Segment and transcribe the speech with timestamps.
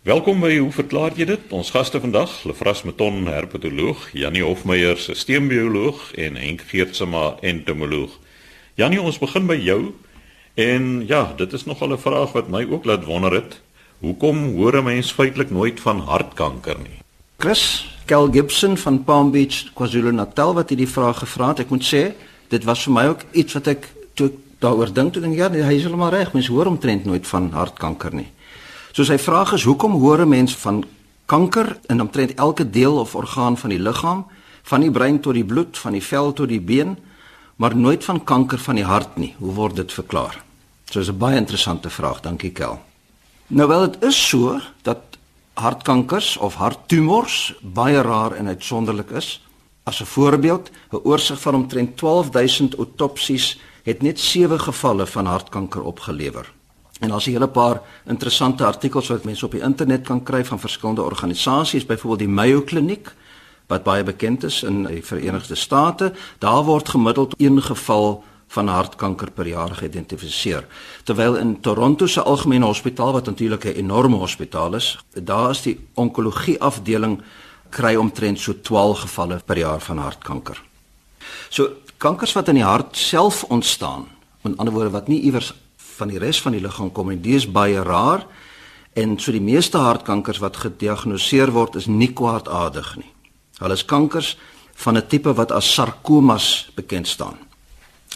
[0.00, 1.50] Welkom by Hoe verklaar jy dit?
[1.52, 8.14] Ons gaste vandag, Lefras Meton, herpetoloog, Janie Hofmeyer, sisteembioloog en Henk Geertsma, entomoloog.
[8.80, 9.92] Janie, ons begin by jou.
[10.56, 13.60] En ja, dit is nogal 'n vraag wat my ook laat wonder het.
[14.00, 17.04] Hoekom hoor 'n mens feitelik nooit van hartkanker nie?
[17.36, 21.58] Chris Kel Gibson van Palm Beach, KwaZulu-Natal wat hierdie vraag gevra het.
[21.58, 22.14] Ek moet sê,
[22.48, 24.30] dit was vir my ook iets wat ek toe
[24.60, 26.32] daaroor dink toe dink ja, hy is heeltemal reg.
[26.32, 28.32] Mense hoor omtrent nooit van hartkanker nie.
[28.92, 30.84] So sy vraag is hoekom hoor 'n mens van
[31.26, 34.26] kanker in omtrent elke deel of orgaan van die liggaam,
[34.62, 36.98] van die brein tot die bloed, van die vel tot die been,
[37.56, 39.34] maar nooit van kanker van die hart nie.
[39.38, 40.42] Hoe word dit verklaar?
[40.90, 42.80] So dis 'n baie interessante vraag, dankie Kel.
[43.46, 44.98] Nou wel dit is so dat
[45.54, 49.40] hartkankers of harttumors baie rar en uitsonderlik is.
[49.84, 55.82] As 'n voorbeeld, 'n oorsig van omtrent 12000 autopsies het net 7 gevalle van hartkanker
[55.82, 56.52] opgelewer.
[57.00, 60.60] En jy 'n hele paar interessante artikels wat mense op die internet kan kry van
[60.60, 63.14] verskillende organisasies, byvoorbeeld die Mayo Kliniek
[63.66, 69.30] wat baie bekend is in die Verenigde State, daar word gemiddeld een geval van hartkanker
[69.30, 70.66] per jaar geïdentifiseer.
[71.04, 75.78] Terwyl in Toronto se algemene hospitaal wat natuurlik 'n enorme hospitaal is, daar is die
[75.94, 77.22] onkologie afdeling
[77.68, 80.62] kry omtrent so 12 gevalle per jaar van hartkanker.
[81.48, 84.08] So kankers wat in die hart self ontstaan,
[84.42, 85.54] met ander woorde wat nie iewers
[86.00, 88.24] van die res van die liggaam kom en dis baie rar
[88.98, 93.12] en so die meeste hartkankers wat gediagnoseer word is nie kwaadaardig nie.
[93.60, 94.36] Hulle is kankers
[94.74, 97.38] van 'n tipe wat as sarkomas bekend staan.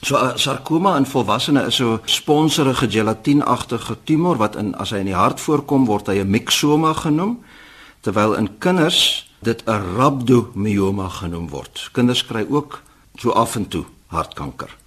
[0.03, 5.07] So 'n sarkoma in volwassenes is so sponserige gelatienagtige tumor wat in as hy in
[5.07, 7.45] die hart voorkom word hy 'n myxoma genoem
[8.01, 11.89] terwyl in kinders dit 'n rhabdomyoma genoem word.
[11.93, 12.83] Kinders kry ook
[13.17, 14.84] so af en toe hartkanker.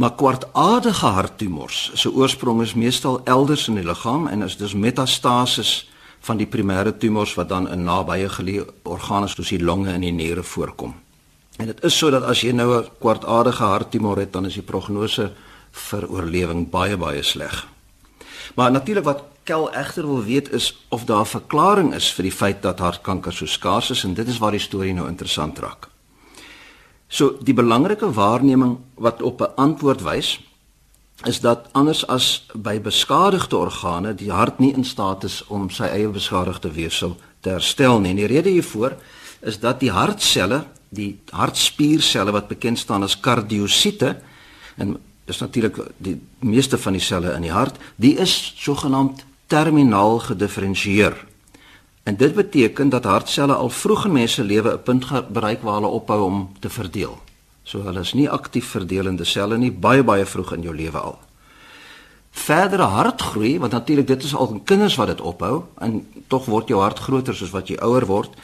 [0.00, 5.90] Maar kwartaardige harttumors se oorsprong is meestal elders in die liggaam en is dus metastasis
[6.24, 10.12] van die primêre tumors wat dan in nabye geleë organe soos die longe en die
[10.12, 10.94] niere voorkom.
[11.60, 15.32] En dit is sodat as jy nou 'n kwartaardige harttumor het, dan is die prognose
[15.70, 17.66] vir oorlewing baie baie sleg.
[18.54, 22.32] Maar natuurlik wat Kel egter wil weet is of daar 'n verklaring is vir die
[22.32, 25.88] feit dat hartkanker so skaars is en dit is waar die storie nou interessant raak.
[27.10, 30.40] So die belangrike waarneming wat op 'n antwoord wys
[31.24, 35.84] is dat anders as by beskadigde organe die hart nie in staat is om sy
[35.84, 38.10] eie beskadigde weefsel te herstel nie.
[38.10, 38.96] En die rede hiervoor
[39.40, 44.16] is dat die hartselle, die hartspierselle wat bekend staan as kardiosiete
[44.76, 50.18] en dis natuurlik die meeste van die selle in die hart, die is sogenaamd terminaal
[50.18, 51.26] gedifferensieer.
[52.02, 55.86] En dit beteken dat hartselle al vroeg in mense lewe 'n punt bereik waar hulle
[55.86, 57.18] ophou om te verdeel.
[57.70, 61.18] So hulle is nie aktief verdelende selle nie baie baie vroeg in jou lewe al.
[62.34, 66.00] Verdere hartgroei, want natuurlik dit is al in kinders wat dit ophou en
[66.30, 68.34] tog word jou hart groter soos wat jy ouer word.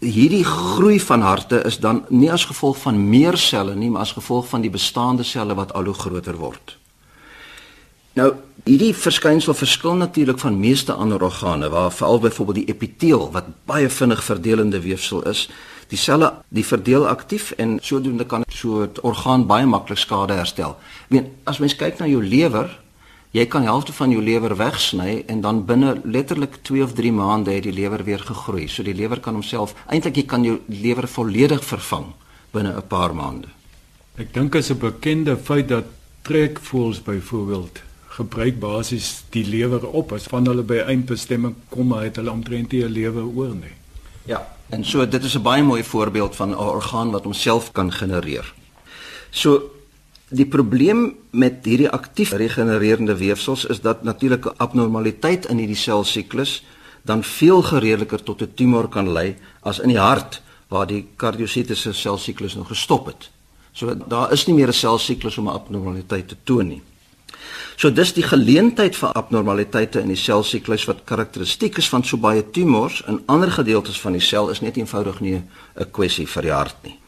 [0.00, 4.16] Hierdie groei van harte is dan nie as gevolg van meer selle nie, maar as
[4.16, 6.76] gevolg van die bestaande selle wat al hoe groter word.
[8.14, 8.30] Nou,
[8.64, 13.88] hierdie verskynsel verskil natuurlik van meeste ander organe waar veral byvoorbeeld die epiteel wat baie
[13.90, 15.48] vinnig verdelende weefsel is,
[15.94, 20.76] die selle die verdeel aktief en sodoende kan so 'n orgaan baie maklik skade herstel.
[21.04, 22.68] Ek meen, as mens kyk na jou lewer,
[23.32, 27.50] jy kan helfte van jou lewer wegsny en dan binne letterlik 2 of 3 maande
[27.50, 28.68] het die lewer weer gegroei.
[28.68, 32.06] So die lewer kan homself eintlik jy kan jou lewer volledig vervang
[32.52, 33.48] binne 'n paar maande.
[34.16, 35.84] Ek dink is 'n bekende feit dat
[36.22, 42.30] trekvoels byvoorbeeld gebruik basies die lewer op as van hulle by eindbestemming kom het hulle
[42.30, 43.83] omtrent die lewe oor nie.
[44.24, 47.92] Ja, en so dit is 'n baie mooi voorbeeld van 'n orgaan wat homself kan
[47.92, 48.54] genereer.
[49.30, 49.70] So
[50.28, 56.64] die probleem met hierdie aktief regenererende weefsels is dat natuurlike abnormaliteit in hierdie selsiklus
[57.02, 61.92] dan veel geredeliker tot 'n tumor kan lei as in die hart waar die kardiositiese
[61.92, 63.30] selsiklus nou gestop het.
[63.72, 66.82] So daar is nie meer 'n selsiklus om 'n abnormaliteit te toon nie.
[67.76, 72.44] So dis die geleentheid vir abnormaliteite in die selsiklus wat karakteristiek is van so baie
[72.50, 75.42] tumors in ander gedeeltes van die sel is net eenvoudig nie
[75.76, 76.98] 'n kwessie vir die hart nie.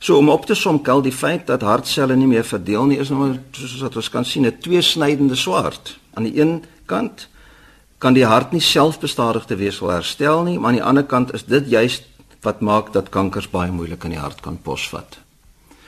[0.00, 3.10] So om op te som kel die feit dat hartselle nie meer verdeel nie is
[3.10, 5.98] nou soos wat ons kan sien 'n tweesnydende swaard.
[6.14, 7.28] Aan die een kant
[7.98, 11.68] kan die hart nie selfbestadigde weefsel herstel nie, maar aan die ander kant is dit
[11.70, 12.02] juist
[12.42, 15.18] wat maak dat kankers baie moeilik in die hart kan posvat.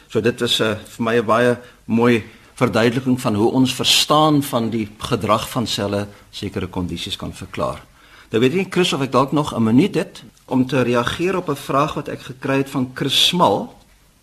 [0.08, 2.22] So dit is 'n uh, vir my 'n baie mooi
[2.54, 7.82] verduideliking van hoe ons verstaan van die gedrag van selle sekere kondisies kan verklaar.
[8.30, 11.48] Nou weet ek Chris of ek dalk nog 'n minuut het om te reageer op
[11.48, 13.74] 'n vraag wat ek gekry het van Chris Smal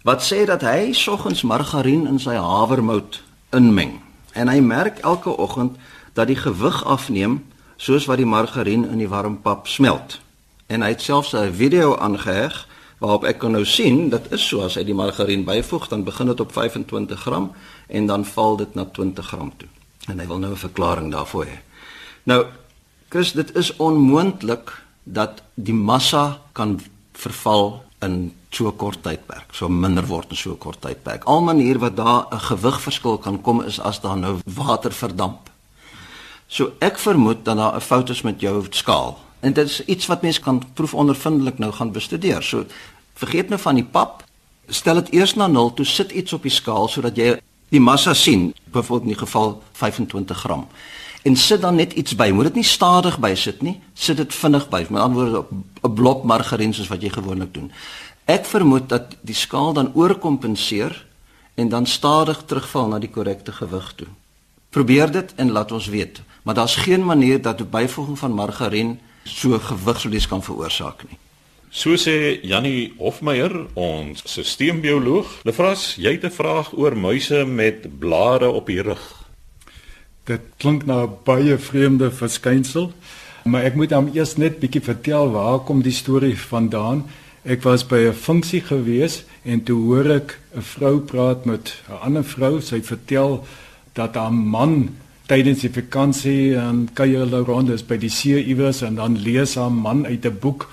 [0.03, 3.99] wat sê dat hy soggens margarien in sy havermout inmeng
[4.33, 5.77] en hy merk elke oggend
[6.13, 7.43] dat die gewig afneem
[7.77, 10.19] soos wat die margarien in die warm pap smelt.
[10.67, 12.67] En hy het selfs 'n video aangeheg
[13.01, 16.29] waarop ek kan nou sien dat is so as hy die margarien byvoeg dan begin
[16.29, 17.49] dit op 25 gram
[17.89, 19.69] en dan val dit na 20 gram toe.
[20.09, 21.57] En hy wil nou 'n verklaring daarvoor hê.
[22.23, 22.45] Nou
[23.09, 24.71] Chris, dit is onmoontlik
[25.03, 26.79] dat die massa kan
[27.13, 31.23] verval in so kort tydperk, so minder word in so kort tydperk.
[31.23, 35.49] Al manier wat daar 'n gewigverskil kan kom is as daar nou water verdamp.
[36.47, 39.19] So ek vermoed dat daar 'n fout is met jou skaal.
[39.41, 42.43] En dit is iets wat mense kan proefondervindelik nou gaan bestudeer.
[42.43, 42.65] So
[43.13, 44.23] vergeet nou van die pap.
[44.67, 47.39] Stel dit eers na 0 toe sit iets op die skaal sodat jy
[47.71, 50.67] die massa sien, byvoorbeeld in die geval 25 gram
[51.21, 52.29] en sit dan net iets by.
[52.33, 53.79] Moet dit nie stadig by sit nie.
[53.93, 54.85] Sit dit vinnig by.
[54.89, 55.45] Met ander woorde
[55.83, 57.71] 'n blok margarien soos wat jy gewoonlik doen.
[58.25, 61.05] Ek vermoed dat die skaal dan oorkompenseer
[61.55, 64.07] en dan stadig terugval na die korrekte gewig toe.
[64.69, 66.21] Probeer dit en laat ons weet.
[66.43, 71.17] Maar daar's geen manier dat die byvoeging van margarien so gewigsverlies kan veroorsaak nie.
[71.71, 75.37] So sê Jannie Hofmeyer, ons sisteembioloog.
[75.47, 79.23] Lefras, jy het 'n vraag oor muise met blare op die rug.
[80.25, 82.91] Dit klink na 'n baie vreemde verskynsel,
[83.45, 87.05] maar ek moet hom eers net bietjie vertel waar kom die storie vandaan.
[87.43, 92.03] Ek was by 'n funksie gewees en toe hoor ek 'n vrou praat met 'n
[92.03, 92.61] ander vrou.
[92.61, 93.45] Sy vertel
[93.93, 94.97] dat haar man
[95.31, 99.55] tydens die vakansie en kuier hulle rond is by die see iewers en dan lees
[99.55, 100.67] haar man uit 'n boek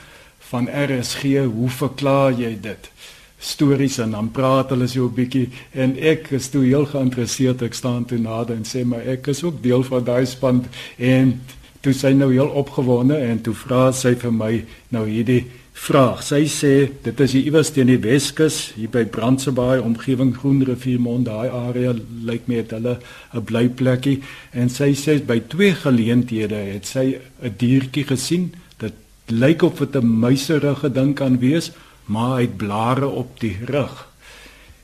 [0.50, 2.90] van RSG, hoe verklaar jy dit?
[3.38, 7.74] stories en dan praat hulle so 'n bietjie en ek is toe heel geïnteresseerd ek
[7.74, 10.64] staan toe nader en sê maar ek is ook deel van daai span
[10.98, 11.40] en
[11.80, 15.46] toe sy nou heel opgewonde en toe vra sy vir my nou hierdie
[15.78, 16.72] vraag sy sê
[17.04, 21.94] dit is iewers teen die Weskus hier by Brandsebaai omgewing Groenriviermond daai area
[22.30, 22.98] lyk my het hulle
[23.34, 24.22] 'n blyplekkie
[24.52, 28.94] en sy sê by twee geleenthede het sy 'n diertjie gesien dit
[29.28, 31.70] lyk of dit 'n muiserige ding kan wees
[32.08, 34.06] maar hy het blare op die rug.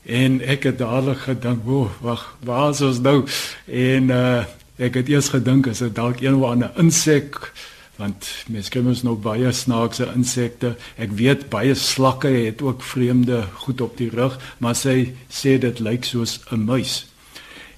[0.05, 3.25] En ek het dadelik gedink, "O, wag, waar is ons nou?"
[3.65, 4.43] En uh
[4.77, 7.51] ek het eers gedink as dit dalk een of ander insek
[7.97, 10.75] want mens kry mos nou baie snaakse insekte.
[10.97, 15.79] Ek weet baie slakke het ook vreemde goed op die rug, maar sy sê dit
[15.79, 17.05] lyk soos 'n muis.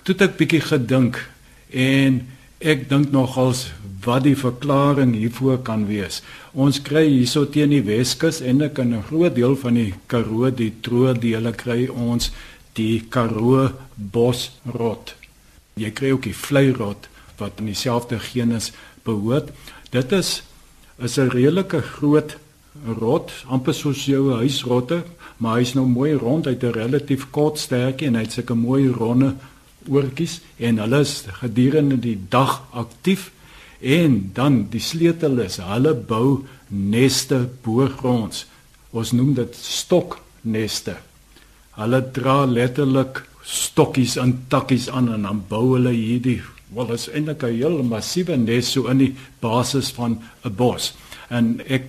[0.03, 1.29] Toe het ek bietjie gedink
[1.71, 2.27] en
[2.59, 3.67] ek dink nogals
[4.05, 6.21] wat die verklaring hiervoor kan wees.
[6.53, 10.49] Ons kry hierso teen die Weskus en ek in 'n groot deel van die Karoo,
[10.49, 12.31] die troodele kry ons
[12.73, 15.15] die Karoo bosrot.
[15.75, 18.71] Jy kry ook die vleirot wat in dieselfde genus
[19.03, 19.51] behoort.
[19.89, 20.43] Dit is
[20.97, 22.37] is 'n redelike groot
[22.85, 25.03] rot, amper soos jou huisrotte,
[25.37, 29.35] maar hy's nou mooi rond, hy't 'n relatief kort stertjie en hy't sulke mooi ronde
[29.89, 33.31] oortjies en hulle is gedurende die dag aktief
[33.79, 38.45] En dan die sleutel is hulle bou neste bo-gronds.
[38.89, 40.97] Ons noem dit stokneste.
[41.77, 46.41] Hulle dra letterlik stokkies en takkies aan en dan bou hulle hierdie
[46.75, 50.95] wel is eintlik 'n heel massiewe nes so in die basis van 'n bos.
[51.29, 51.83] En ek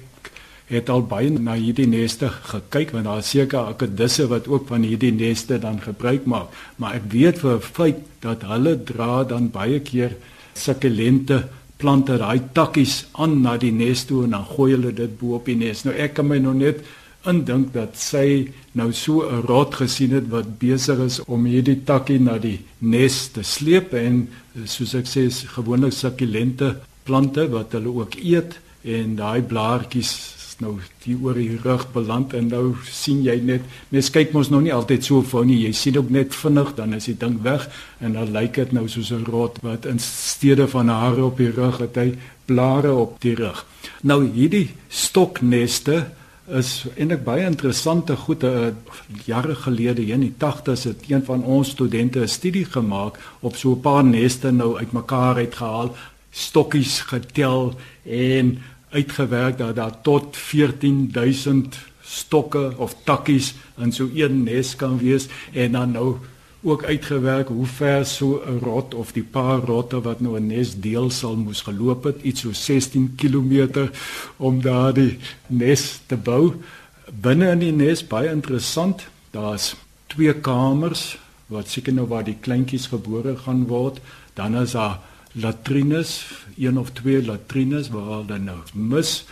[0.68, 4.82] het al baie na hierdie neste gekyk want daar is seker akedisse wat ook van
[4.82, 9.50] hierdie neste dan gebruik maak, maar ek weet vir 'n feit dat hulle dra dan
[9.50, 10.16] baie keer
[10.54, 15.34] sukkulente plante daai takkies aan na die nes toe en dan gooi hulle dit bo
[15.34, 15.84] op die nes.
[15.84, 16.84] Nou ek kan my nog net
[17.26, 22.20] indink dat sy nou so 'n rot gesien het wat besig is om hierdie takkie
[22.20, 24.28] na die nes te sleep en
[24.64, 30.12] soos ek sê gewoonlik sukkulente plante wat hulle ook eet en daai blaartjies
[30.58, 30.72] nou
[31.04, 34.74] die oor die rug beland en nou sien jy net mens kyk mos nou nie
[34.74, 37.68] altyd so vir nie jy sien ook net vinnig dan is die ding weg
[38.02, 41.52] en dan lyk dit nou soos 'n rot wat in steede van hare op die
[41.54, 42.08] rug het hy
[42.48, 43.64] blare op die rug.
[44.02, 46.06] Nou hierdie stokneste
[46.48, 48.68] is eintlik baie interessante goede uh,
[49.26, 53.72] jare gelede in die 80s het een van ons studente 'n studie gemaak op so
[53.72, 55.96] 'n paar neste nou uitmekaar uitgehaal
[56.30, 57.74] stokkies getel
[58.04, 58.58] en
[58.90, 65.72] uitgewerk dat daar tot 14000 stokke of takkies in so een nes kan wees en
[65.72, 66.16] dan nou
[66.62, 70.80] ook uitgewerk hoe ver so 'n rot of die paar rotte wat nou 'n nes
[70.80, 73.88] deel sal moes geloop het iets so 16 km
[74.36, 76.54] om daardie nes te bou.
[77.20, 82.86] Binne in die nes baie interessant daar's twee kamers wat seker nou waar die kleintjies
[82.86, 84.00] gebore gaan word.
[84.34, 85.00] Dan is daar
[85.32, 86.24] latrines,
[86.56, 89.24] een of twee latrines waar hulle nou mis.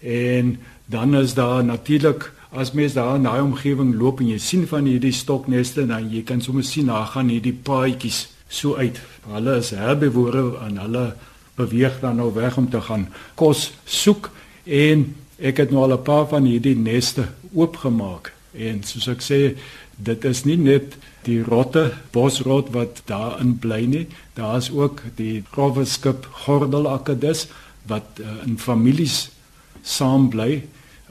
[0.00, 4.66] En dan is daar natuurlik as mens daar in daai omgewing loop en jy sien
[4.66, 8.98] van hierdie stokneste dan jy kan sommer sien daar gaan hierdie paadjies so uit.
[9.30, 11.04] Hulle is herbivore en hulle
[11.58, 13.06] beweeg dan nou weg om te gaan
[13.38, 14.30] kos soek
[14.66, 15.06] en
[15.38, 18.32] ek het nou al 'n paar van hierdie neste oopgemaak.
[18.52, 19.56] En soos ek sê
[19.96, 24.06] dit is nie net die rotte bosrot wat daarin bly nie.
[24.34, 27.46] Daar's ook die growwe skip gordelakkedus
[27.86, 29.30] wat uh, in families
[29.82, 30.62] saam bly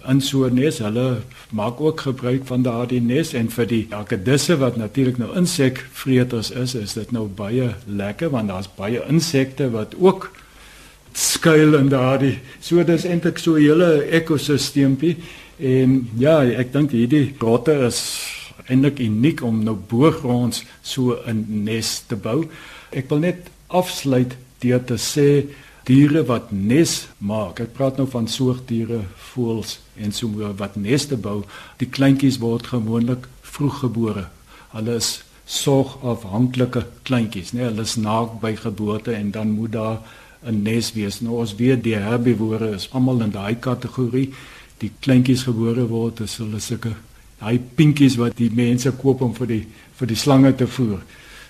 [0.08, 0.80] in so 'n nes.
[0.80, 6.52] Hulle maak ook gebruik van daardie nes en vir die akkedisse wat natuurlik nou insekvreters
[6.52, 10.32] is, is dit nou baie lekker want daar's baie insekte wat ook
[11.14, 12.40] skuil in daardie.
[12.60, 15.18] So dis eintlik so 'n hele ekosisteempie
[15.58, 18.26] en ja, ek dink hierdie rotte is
[18.68, 22.48] eintlik uniek om nou boogronds so 'n nes te bou.
[22.92, 25.46] Ek wil net afsluit deur te sê
[25.90, 27.64] diere wat nes maak.
[27.64, 31.42] Ek praat nou van soogdiere, voëls en so wat neste bou.
[31.82, 34.28] Die kleintjies word gewoonlik vroeggebore.
[34.76, 37.64] Hulle is sorgafhanklike kleintjies, né?
[37.64, 40.00] Nee, hulle is naak by geboorte en dan moet daar
[40.46, 41.22] 'n nes wees.
[41.22, 44.34] Nou ons weet die herbivore is almal in daai kategorie.
[44.78, 46.94] Die kleintjies gebore word is hulle sulke
[47.40, 49.66] daai pinkies wat die mense koop om vir die
[50.00, 51.02] vir die slange te voer.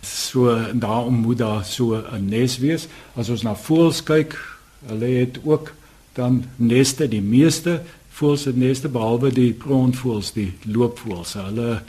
[0.02, 2.88] So daarom moet daar so 'n nes wees.
[3.16, 4.38] As ons na voëls kyk,
[4.86, 5.74] hulle het ook
[6.14, 11.34] dan neste, die meeste voëls het neste behalwe die kroonvoëls, die loopvoëls.
[11.34, 11.82] Hulle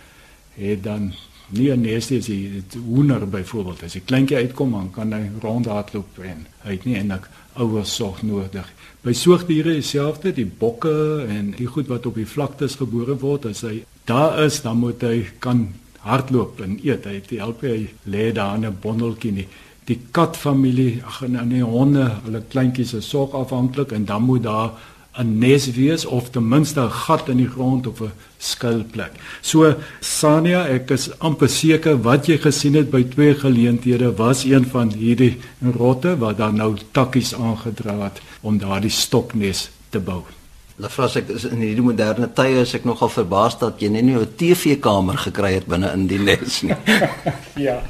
[0.54, 1.12] het dan
[1.50, 6.18] nie 'n nes as jy hoender byvoorbeeld, as 'n kleintjie uitkom, dan kan hy rondhardloop
[6.22, 8.72] en hy het nie eintlik ouers sorg nodig.
[9.02, 13.60] By soogdiere dieselfde, die bokke en die goed wat op die vlaktes gebore word, as
[13.60, 15.74] hy daar is, dan moet hy kan
[16.06, 17.04] hardloop en eet.
[17.04, 19.48] Hy het help hy lê daar in 'n bondeltjie nie.
[19.84, 24.70] Die katfamilie, ag en die honde, hulle kleintjies is sorgafhanklik en dan moet daar
[25.18, 29.12] 'n nes wees of ten minste 'n gat in die grond of 'n skuilplek.
[29.40, 34.64] So Sania, ek is amper seker wat jy gesien het by twee geleenthede was een
[34.64, 35.36] van hierdie
[35.76, 40.39] rotte wat dan nou takkies aangedra het om daardie stoknes te bou.
[40.80, 44.16] Lefras ek is in hierdie moderne tye is ek nogal verbaas dat jy net nie
[44.16, 46.76] 'n TV-kamer gekry het binne in die nes nie.
[47.66, 47.82] ja.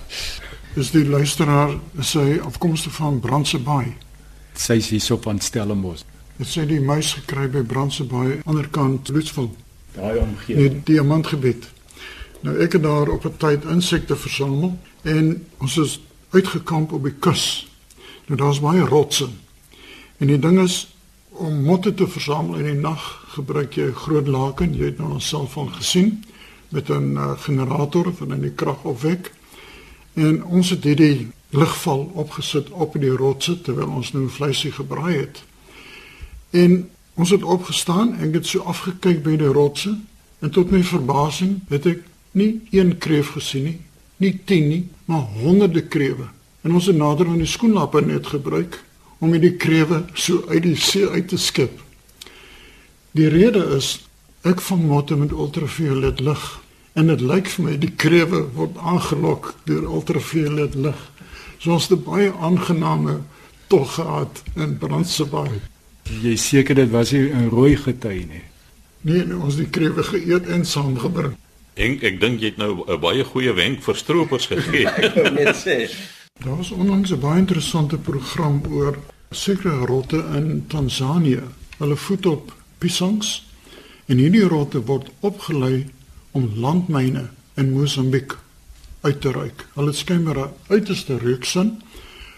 [0.75, 3.95] Is die luisteraar sy afkomstig van Brandsebaai?
[4.55, 6.03] Sy is hierso van Stellenbosch.
[6.39, 9.55] Het sy die muis gekry by Brandsebaai aan die ander kant Loetsville?
[9.95, 10.59] Daai omgewing.
[10.59, 11.69] Die diamantgebied.
[12.43, 17.19] Nou ek het daar op 'n tyd insekte versamel en ons is uitgekamp op die
[17.19, 17.69] kus.
[18.27, 19.29] Nou daar's baie rotse.
[20.19, 20.89] En die ding is
[21.31, 23.03] om motte te versamel in die nag
[23.35, 26.25] gebruik jy 'n groot laken, jy het nou al self van gesien
[26.69, 29.33] met 'n uh, generator van in die krag opwek.
[30.15, 35.43] En ons het hierdie ligval opgesit op die rotse terwyl ons nou vleisie gebraai het.
[36.51, 39.99] En ons het opgestaan en ek het so afgekyk by die rotse
[40.41, 43.81] en tot my verbasing het ek nie een kreef gesien nie,
[44.17, 46.29] nie 10 nie, maar honderde krewe.
[46.63, 48.85] En ons het nader aan die skoenlappe net gebruik
[49.21, 51.81] om die krewe so uit die see uit te skep.
[53.17, 53.99] Die rede is
[54.49, 56.45] ek vang motte met ultraviolet lig
[56.99, 61.01] en dit lyk vir my die krewe word aangelok deur ultraviolet lig.
[61.61, 63.21] Soos 'n baie aangename
[63.69, 65.61] tog gehad in Brandsebaai.
[66.23, 68.45] Jy seker dit was nie 'n rooi gety nie.
[69.03, 71.37] Nee, nee, ons die krewe geëet en saamgebring.
[71.75, 74.87] Ek ek dink jy het nou 'n baie goeie wenk vir stroopers gegee.
[75.05, 75.91] ek wou net sê
[76.45, 78.99] Daar was onlangs 'n baie interessante program oor
[79.31, 81.43] sekere rotte in Tansanië.
[81.79, 83.47] Hulle voed op piesangs
[84.07, 85.87] en hierdie rotte word opgelei
[86.31, 88.39] om landmyne in Mosambiek
[89.01, 89.67] uit te ruik.
[89.75, 91.83] Hulle skynbaar 'n uiterste reuksin.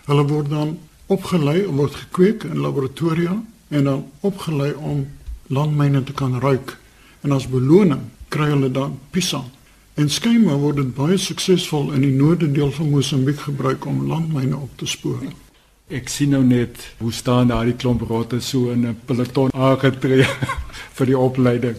[0.04, 5.08] Hulle word dan opgelei om word gekweek in laboratoria en dan opgelei om
[5.46, 6.78] landmyne te kan ruik.
[7.20, 9.44] En as beloning kry hulle dan piesang.
[9.94, 14.56] En skynbaar word dit baie suksesvol in die noorde deel van Mosambiek gebruik om landmyne
[14.56, 15.26] op te spoor.
[15.92, 20.24] Ek sien nou net hoe staan daai klomp rotte so in 'n peloton aangetree
[20.96, 21.76] vir die opleiding.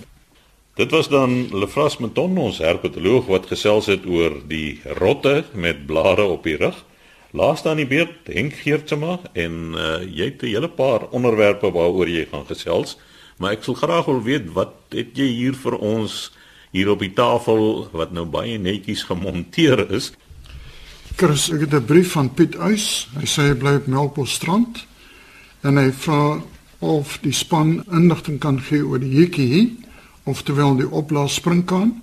[0.77, 6.23] Dit was dan Lefras Menton ons herpetoloog wat gesels het oor die rotte met blare
[6.23, 6.85] op die rug.
[7.31, 12.09] Laaste aan die beurt Henk Geertsma en uh, jy het 'n hele paar onderwerpe waaroor
[12.09, 12.97] jy gaan gesels,
[13.37, 16.29] maar ek sal graag wil weet wat het jy hier vir ons
[16.73, 20.11] hier op die tafel wat nou baie netjies gemonteer is.
[21.15, 23.07] Chris, ek het 'n brief van Piet Uys.
[23.13, 24.85] Hy sê hy bly op Melkbosstrand
[25.61, 26.41] en hy vra
[26.79, 29.77] of die span inligting kan gee oor die hekkie,
[30.23, 32.01] oftewel die opblaas springkaan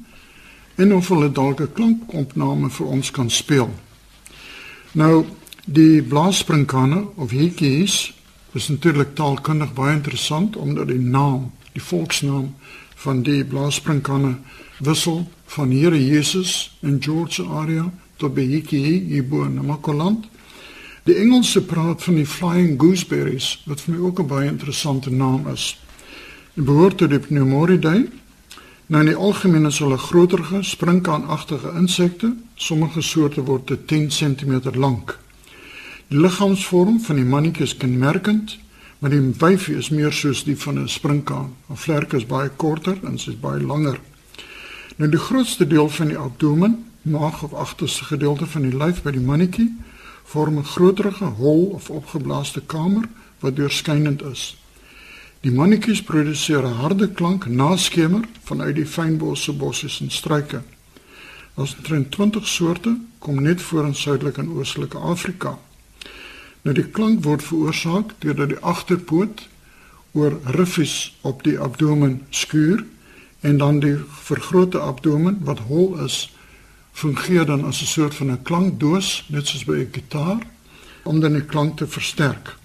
[0.77, 3.71] en of hulle dalk 'n klankopname vir ons kan speel.
[4.93, 5.27] Nou,
[5.65, 8.13] die blaasspringkane of hekkies
[8.53, 12.55] is natuurlik taalkundig baie interessant omdat die naam, die volksnaam
[13.01, 14.35] van die blaasspringkane
[14.85, 17.87] wissel van Here Jesus in George area
[18.21, 20.27] tot by Hiki hier bo in Makoland.
[21.09, 25.49] Die Engelse praat van die flying gooseberries wat vir my ook 'n baie interessante naam
[25.49, 25.79] is.
[26.55, 28.09] Dit behoort tot die Pneumoridae.
[28.87, 32.35] Nou in die algemeen is hulle groterige, sprinkaanagtige insekte.
[32.55, 35.19] Sommige soorte word tot 10 cm lank.
[36.09, 38.59] Die liggaamsvorm van die mannetjie is kenmerkend,
[39.01, 41.57] maar die wyfie is meer soos die van 'n sprinkaan.
[41.71, 44.01] 'n Vlerk is baie korter en sy is baie langer.
[44.97, 49.11] Nou die grootste deel van die abdomen, maag of agterste gedeelte van die lyf by
[49.11, 49.77] die mannetjie
[50.25, 53.09] vorm 'n groterige hol of opgeblaaste kamer
[53.41, 54.57] wat deurskynend is.
[55.41, 60.63] Die mannetjies produseer 'n harde klank na skemer vanuit die fynbosse bossies en struike.
[61.55, 65.59] Ons het 20 soorte kom net voor in suidelike en oostelike Afrika.
[66.63, 69.47] Nou die klank word veroorsaak deurdat die agterpoot
[70.13, 72.85] oor riffies op die abdomen skuur
[73.41, 76.29] en dan die vergrote abdomen wat hol is
[76.93, 80.47] fungeer dan as 'n soort van 'n klankdoos, net soos by 'n gitaar,
[81.03, 82.57] om dan die klank te versterk.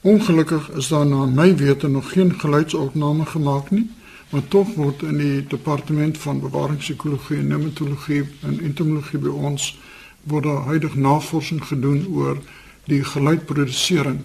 [0.00, 3.90] Ongelukkig is daar na my wete nog geen geluidsopname gemaak nie,
[4.30, 9.78] maar tog word in die departement van bewaringsekologie en nematologie en entomologie by ons
[10.22, 12.38] word daar huidig navorsing gedoen oor
[12.88, 14.20] die geluidprodusering.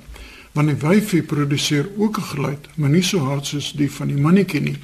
[0.54, 4.22] Want die wyfie produseer ook 'n geluid, maar nie so hard soos die van die
[4.22, 4.78] mannetjie nie.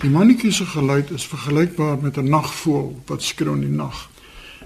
[0.00, 4.10] Die mannetjie se geluid is vergelykbaar met 'n nagvoël wat skreeu in die nag.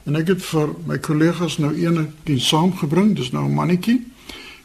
[0.05, 4.07] En ek het vir my kollegas nou eene dien saamgebring, dis nou 'n mannetjie.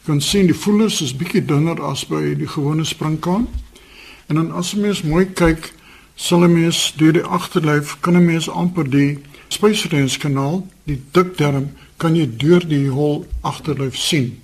[0.02, 3.48] Jy kan sien die voelers is bietjie dunner as by die gewone sprinkaan.
[4.28, 5.74] En dan as 'n mens mooi kyk,
[6.16, 9.20] sal 'n mens deur die agterlyf kan 'n mens amper die
[9.52, 14.42] spysverteringskanaal, die dikdarm, kan jy deur die hol agterlyf sien.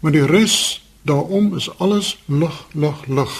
[0.00, 3.38] Maar die res daarom is alles lig, lig, lig.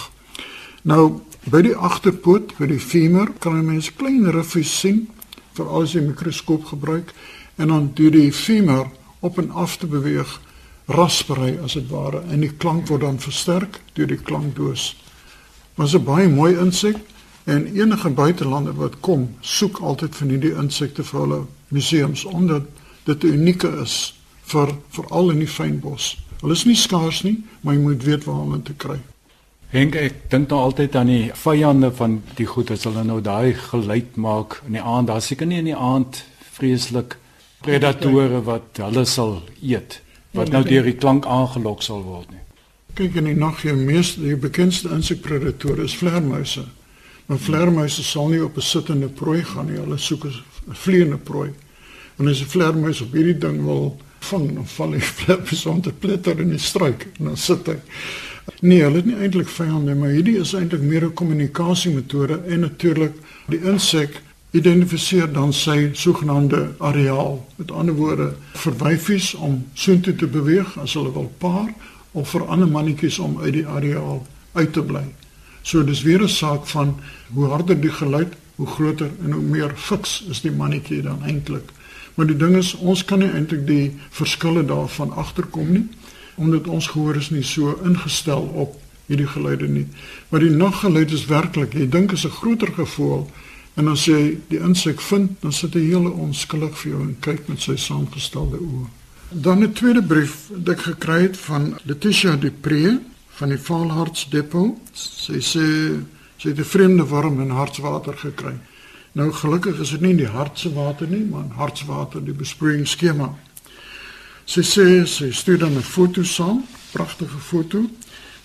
[0.83, 5.09] Nou By die agterpoot, by die femur, kan 'n mens klein riffies sien,
[5.53, 7.11] veral as jy mikroskoop gebruik
[7.57, 8.87] en dan deur die femur
[9.19, 10.39] op en af te beweeg,
[10.87, 14.95] raspery as dit ware en die klank word dan versterk deur die klankdoos.
[15.77, 16.95] Is 'n baie mooi insek
[17.43, 22.67] en enige buitelander wat kom, soek altyd van hierdie insekte vir hulle museums omdat
[23.07, 24.13] dit uniek is
[24.51, 26.13] vir veral in die fynbos.
[26.41, 28.99] Hulle is nie skaars nie, maar jy moet weet waar om hulle te kry.
[29.73, 33.55] Henk, ek dink nou altyd aan die vyande van die goed as hulle nou daai
[33.57, 35.09] geluid maak in die aand.
[35.09, 36.21] Daar seker nie in die aand
[36.53, 37.17] vreeslik
[37.63, 39.99] predatore wat hulle sal eet
[40.33, 42.41] wat nou deur die klank aangelok sal word nie.
[42.97, 46.65] Kyk in die nag jou meeste die bekendste insekpredatore is vleermuise.
[47.25, 49.79] Maar vleermuise sal nie op 'n sittende prooi gaan nie.
[49.79, 50.33] Hulle soek 'n
[50.71, 51.49] vliegende prooi.
[52.17, 56.39] En as 'n vleermuis op hierdie ding wil vang, dan val hy vleermuis onder pletter
[56.39, 57.77] in die struik en dan sit hy
[58.59, 63.13] Nee, hulle het nie eintlik vyande, maar hierdie is eintlik meer 'n kommunikasiemetode en natuurlik
[63.47, 67.45] die insek identifiseer dan sy sogenaamde areaal.
[67.55, 71.73] Met ander woorde, vir wyfies om soontoe te beweeg as hulle wil paar
[72.11, 75.05] of vir ander mannetjies om uit die areaal uit te bly.
[75.63, 76.99] So dis weer 'n saak van
[77.33, 81.71] hoe harder die geluid, hoe groter en hoe meer fiks is die mannetjie dan eintlik.
[82.13, 85.87] Maar die ding is, ons kan nie eintlik die verskille daarvan agterkom nie
[86.35, 89.85] omdat ons gehoor is nie so ingestel op hierdie geluide nie.
[90.29, 93.29] Maar die naggeluid is werklik, jy dink is 'n groter gevoel
[93.75, 97.47] en as jy die insek vind, dan sit hy hele onskuldig vir jou en kyk
[97.47, 98.87] met sy saamgestelde oë.
[99.29, 102.99] Dan 'n tweede brief wat ek gekry het van Letitia Dupré
[103.33, 104.77] van die Vaalharts Depot.
[104.93, 105.65] Sy sê
[106.37, 108.55] sy het 'n vreemde worm in hartswater gekry.
[109.13, 113.29] Nou gelukkig is dit nie die hartse water nie, maar hartswater die besproeiingsskema.
[114.45, 117.89] Sy sê sy stuur dan 'n foto saam, pragtige foto.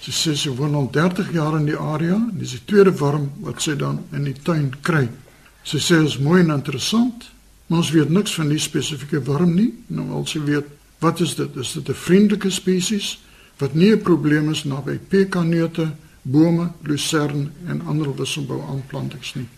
[0.01, 3.31] Sy sê sy woon al 30 jaar in die area en dis die tweede worm
[3.41, 5.09] wat sy dan in die tuin kry.
[5.63, 7.31] Sy sê is mooi en interessant,
[7.67, 9.73] maar ons weet niks van die spesifieke worm nie.
[9.87, 10.65] Nou al sy weet,
[10.99, 11.57] wat is dit?
[11.57, 13.19] Is dit 'n vriendelike spesies
[13.59, 19.49] wat nie 'n probleem is naby pekanneute, bome, lucern en ander wisselbou aanplantings nie.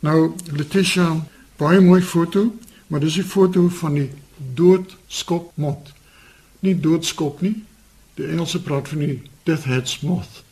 [0.00, 1.26] Nou Letitia,
[1.56, 2.54] baie mooi foto,
[2.86, 4.10] maar dis 'n foto van die
[4.54, 5.92] doodskop mot.
[6.60, 7.64] Nie doodskop nie.
[8.14, 10.44] Die Engelse praat van die death head moth.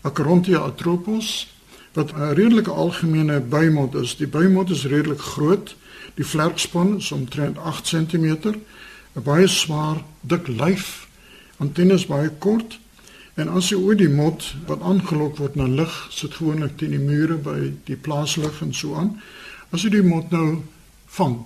[0.00, 1.54] Acarontia atropos
[1.92, 4.16] wat 'n redelike algemene buimot is.
[4.16, 5.76] Die buimot is redelik groot.
[6.14, 8.26] Die vlerkspan is omtrent 8 cm.
[9.14, 10.99] 'n Baie swaar, dik lyf.
[11.60, 12.78] Antennes baie kort.
[13.40, 17.02] En as jy oor die mot wat aangelok word na lig, sit gewoonlik teen die
[17.02, 19.14] mure by die plaaslig en so aan.
[19.70, 20.62] As jy die mot nou
[21.16, 21.36] vang,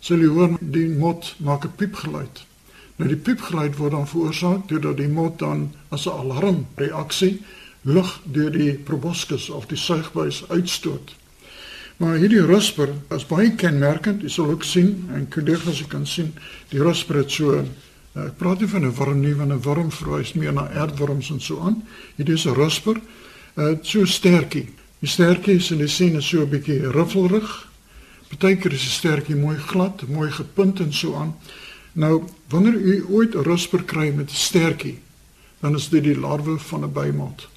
[0.00, 2.44] sal jy hoor die mot maak 'n piepgeluid.
[2.96, 7.42] Nou die piepgeluid word dan veroorsaak deurdat die mot dan as 'n alarmreaksie
[7.82, 11.16] lug deur die proboscis of die suigbuis uitstoot.
[11.96, 14.22] Maar hierdie rusper is baie kenmerkend.
[14.22, 16.34] Jy sal ook sien en kollegas kan sien
[16.68, 17.64] die rusper het so
[18.16, 21.30] Uh, ek praat nie van 'n worm nie, want 'n worm verwys meer na aardworms
[21.30, 21.82] en so aan.
[22.16, 23.00] Hierdie is 'n rusper.
[23.56, 24.68] Uh so sterkie.
[25.00, 27.68] Die sterkie is in die sien is so 'n bietjie ruffelrig.
[28.28, 31.34] Partykeer is die sterkie mooi glad, mooi gepunt en so aan.
[31.92, 34.98] Nou, wanneer u ooit 'n rusper kry met 'n sterkie,
[35.60, 37.48] dan is dit die larwe van 'n bymot.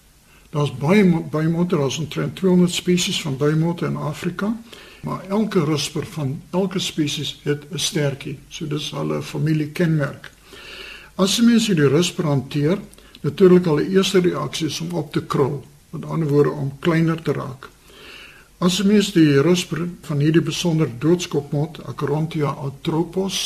[0.49, 4.57] Daar's baie bymotte, daar's omtrent 200 spesies van bymotte in Afrika,
[5.01, 8.39] maar elke rusper van elke spesies het 'n stertjie.
[8.49, 10.31] So dis hulle familiekenmerk.
[11.19, 12.79] As jy mens hierdie rusper hanteer,
[13.25, 15.57] natuurlik al die eerste reaksie is om op te krul,
[15.91, 17.67] met ander woorde om kleiner te raak.
[18.63, 23.41] As jy mens die rusper van hierdie besonder doodskopmot, Acherontia atropos,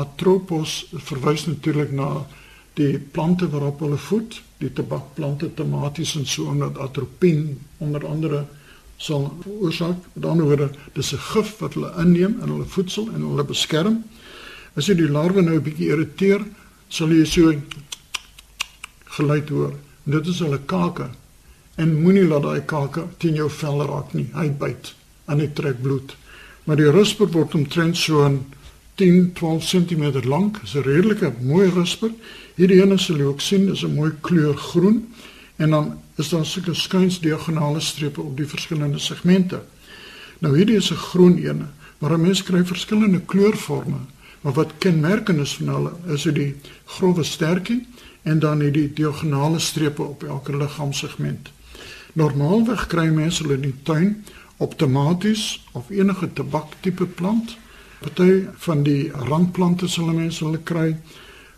[0.00, 0.78] atropos
[1.10, 2.08] verwys natuurlik na
[2.80, 7.50] die plante waarop hulle voed, die tabakplante, tomaties en so omdat atropien
[7.84, 8.46] onder andere
[8.96, 10.00] sal veroorsaak.
[10.16, 14.04] Met ander woorde, dis 'n gif wat hulle inneem in hulle voedsel en hulle beskerm.
[14.74, 16.40] As jy die larwe nou 'n bietjie irriteer,
[16.94, 17.52] sal jy so
[19.16, 19.74] geluid hoor.
[20.04, 21.08] Dit is hulle kake.
[21.80, 24.28] En moenie laat daai kake teen jou vel raak nie.
[24.34, 24.92] Hy byt
[25.26, 26.14] en hy trek bloed.
[26.64, 28.44] Maar die rusper word omtrent so 'n
[28.94, 30.60] 10, 12 cm lank.
[30.60, 32.10] Dis 'n redelike mooi rusper.
[32.54, 35.08] Hierdie ene sal jy ook sien, is 'n mooi kleur groen
[35.56, 39.62] en dan is daar sulke skuins diagonale strepe op die verskillende segmente.
[40.38, 41.66] Nou hierdie is 'n groen ene,
[41.98, 43.98] maar 'n mens kry verskillende kleurforme,
[44.44, 46.50] maar wat kenmerkend is van hulle is die
[46.84, 47.80] grouwe sterkie
[48.22, 51.48] en dan hierdie diagonale strepe op elke liggaamsegment.
[52.12, 54.24] Normaalweg kry mense hulle in die tuin
[54.56, 57.56] op tomaties of enige tabaktipe plant.
[58.04, 60.90] Party van die randplante sal mense hulle kry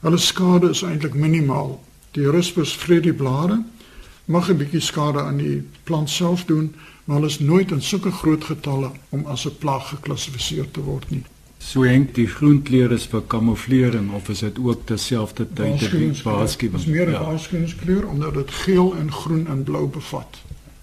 [0.07, 1.81] Hulle skade is eintlik minimaal.
[2.15, 2.29] Die
[2.79, 3.65] vreet die blare,
[4.25, 8.11] mag 'n bietjie skade aan die plant self doen, maar hulle is nooit in sulke
[8.11, 11.25] groot getalle om as 'n plaag geklassifiseer te word nie.
[11.67, 16.77] So henk die groenkleur is vir kamouflering of is dit ook terselfdertyd 'n waarskuwing?
[16.79, 17.23] Dit is meer 'n ja.
[17.25, 20.39] waarskuwingskleur omdat dit geel en groen en blou bevat.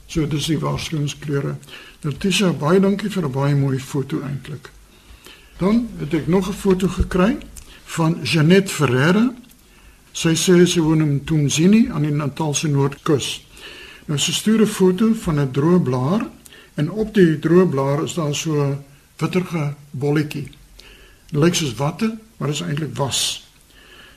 [0.06, 1.56] So dis die waarskuwingskleure.
[2.02, 4.72] Nou Tisha, baie dankie vir 'n baie mooi foto eintlik.
[5.58, 7.38] Dan het ek nog 'n foto gekry
[7.86, 9.34] van Janet Ferreira.
[10.12, 13.48] Sy sê sy woon in Tumzini aan die Natalse Noordkus.
[14.06, 16.28] Nou sy stuur 'n foto van 'n droë blaar
[16.74, 18.84] en op die droë blaar is daar so
[19.18, 20.50] witterige bolletjie.
[21.34, 23.20] Lyk soos watte, maar dit is eintlik was.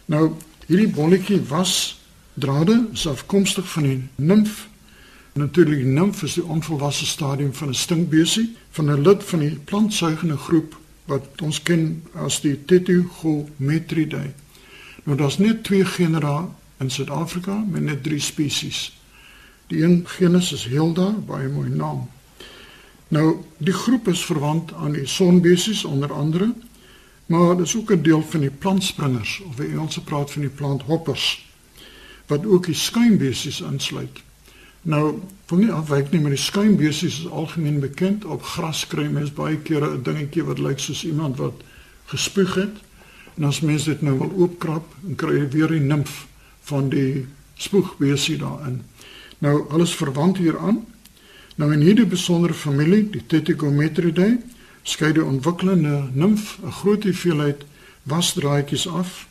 [0.04, 0.34] Nou
[0.66, 2.00] hierdie bolletjie was
[2.34, 4.66] drade is afkomstig van die nimf.
[5.32, 10.36] Natuurlik nimf is die onvolwasse stadium van 'n stinkbesie van 'n lid van die plantsuigende
[10.36, 14.32] groep wat ons ken as die Tetugometridae.
[15.04, 18.98] Nou daar's net twee genera in Suid-Afrika met net drie spesies.
[19.66, 22.10] Die een genus is Hilda, baie mooi naam.
[23.08, 26.52] Nou die groep is verwant aan die sonbesies onder andere,
[27.26, 30.50] maar dit is ook 'n deel van die plantspringers of die Engelse praat van die
[30.50, 31.46] planthoppers
[32.26, 34.22] wat ook die skuimbesies insluit.
[34.82, 39.32] Nou, wil nie afwyk nie, maar die skuimbesies is algemeen bekend op gras kry mens
[39.34, 41.62] baie kere 'n dingetjie wat lyk soos iemand wat
[42.04, 42.76] gespoeg het.
[43.34, 46.26] En as mens dit nou wil oopkrap, dan kry jy weer die nimf
[46.60, 48.82] van die spoegbesie daarin.
[49.38, 50.84] Nou, alles verwant hieraan.
[51.56, 54.38] Nou in hierdie besondere familie, die Tetragometridae,
[54.86, 57.64] skei die ontwikkelende nimf 'n groot hoeveelheid
[58.02, 59.26] wasdraadjies af.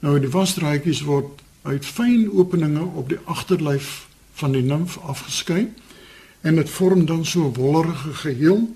[0.00, 5.72] Nou die wasdraadjies word uit fyn openinge op die agterlyf van die nimf afgeskei
[6.40, 8.74] en dit vorm dan so 'n wollerige geheel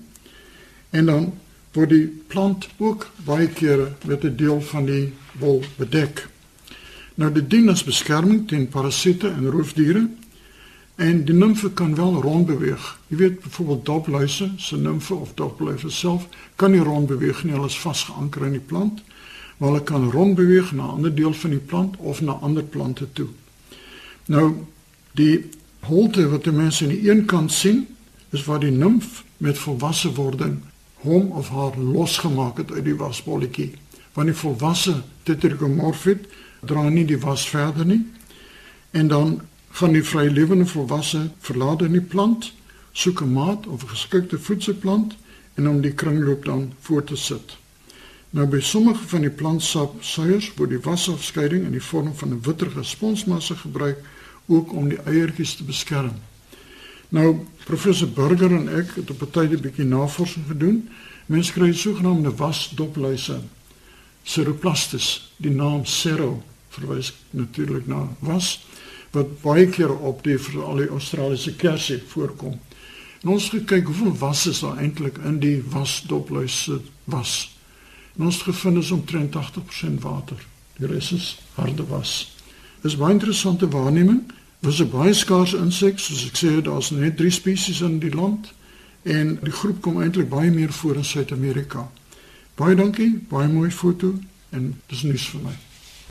[0.89, 1.33] en dan
[1.71, 6.27] word die plant ook baie kere met 'n deel van die wol bedek.
[7.15, 10.09] Nou dit dien as beskerming teen parasiete en roofdiere
[10.97, 12.85] en die nimfe kan wel rond beweeg.
[13.07, 17.69] Jy weet byvoorbeeld dopluise, se nimfe of dopluise self kan nie rond beweeg nie, hulle
[17.69, 19.03] is vasgeanker in die plant,
[19.57, 22.63] maar hulle kan rond beweeg na 'n ander deel van die plant of na ander
[22.63, 23.27] plante toe.
[24.25, 24.55] Nou
[25.17, 25.49] Die
[25.87, 27.85] holte wat die mense aan die een kant sien,
[28.35, 30.59] is waar die nimf met volwasse wording
[31.05, 33.71] hom of haar losgemaak het uit die wasbolletjie.
[34.13, 36.25] Wanneer die volwasse tetragomorfid
[36.65, 38.01] dra nie die was verder nie
[38.91, 39.33] en dan
[39.77, 42.47] gaan die vrylewende volwasse verlaat in die plant,
[42.97, 45.13] soek 'n maat of 'n geskikte voedselplant
[45.53, 47.57] en om die kringloop dan voort te sit.
[48.29, 52.41] Nou by sommige van die plantsap suiers word die wasafskeiding in die vorm van 'n
[52.41, 53.97] witterige sponsmassa gebruik
[54.45, 56.13] ook om die eiertjies te beskerm.
[57.09, 60.89] Nou professor Burger en ek het op 'n tyd 'n bietjie navorsing gedoen.
[61.25, 63.39] Mense kry sogenaamde wasdopluise.
[64.23, 68.65] Ceroplastis, die naam Cero verwys natuurlik na was
[69.11, 72.59] wat baie keer op die veral die Australiese kersie voorkom.
[73.21, 77.57] En ons gekyk hoeveel was is daar eintlik in die wasdopluise was.
[78.17, 80.37] En ons gevind is omtrent 80% water.
[80.77, 82.35] Die res is harde was.
[82.81, 84.21] Dis baie interessante waarneming.
[84.59, 88.53] Was 'n baie skaars insek, soos ek sê, daar's net 3 spesies in die land
[89.01, 91.91] en die groep kom eintlik baie meer voor in Suid-Amerika.
[92.55, 94.13] Baie dankie, baie mooi foto
[94.49, 95.66] en dis nuus vir my.